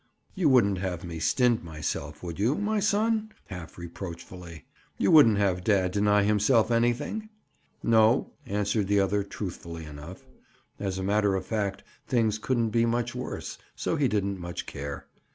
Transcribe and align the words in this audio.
"You 0.33 0.49
wouldn't 0.49 0.79
have 0.79 1.03
me 1.03 1.19
stint 1.19 1.63
myself, 1.63 2.23
would 2.23 2.39
you, 2.39 2.55
my 2.55 2.79
son?" 2.79 3.33
Half 3.49 3.77
reproachfully. 3.77 4.65
"You 4.97 5.11
wouldn't 5.11 5.37
have 5.37 5.63
dad 5.63 5.91
deny 5.91 6.23
himself 6.23 6.71
anything?" 6.71 7.29
"No," 7.83 8.31
answered 8.47 8.87
the 8.87 8.99
other 8.99 9.23
truthfully 9.23 9.85
enough. 9.85 10.25
As 10.79 10.97
a 10.97 11.03
matter 11.03 11.35
of 11.35 11.45
fact 11.45 11.83
things 12.07 12.39
couldn't 12.39 12.69
be 12.71 12.83
much 12.87 13.13
worse, 13.13 13.59
so 13.75 13.95
he 13.95 14.07
didn't 14.07 14.39
much 14.39 14.65
care. 14.65 15.05